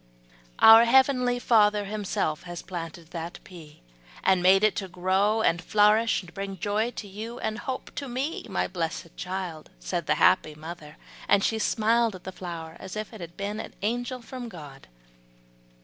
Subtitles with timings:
[0.57, 3.83] "Our heavenly Father Himself has planted that pea,
[4.23, 8.43] and made it grow and flourish, to bring joy to you and hope to me,
[8.49, 13.13] my blessed child," said the happy mother, and she smiled at the flower, as if
[13.13, 14.87] it had been an angel from God.